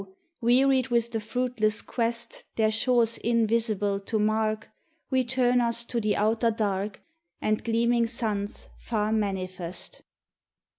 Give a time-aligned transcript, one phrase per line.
[0.41, 4.67] wearied with the fruitless quest Their shores invisible to mark,
[5.11, 7.03] We turn us to the outer Dark,
[7.39, 10.01] And gleaming suns far manifest.